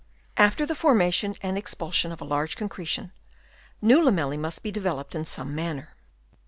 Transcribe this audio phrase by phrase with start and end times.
[0.35, 3.11] After the formation and expulsion of a large concretion,
[3.83, 4.35] new lamella?
[4.39, 5.93] must be developed in some manner.